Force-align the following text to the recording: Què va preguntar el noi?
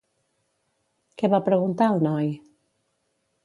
Què 1.21 1.31
va 1.35 1.41
preguntar 1.51 1.93
el 1.97 2.03
noi? 2.09 2.35